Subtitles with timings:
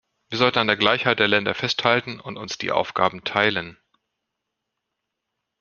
[0.29, 3.77] Wir sollten an der Gleichheit der Länder festhalten und uns die Aufgaben teilen.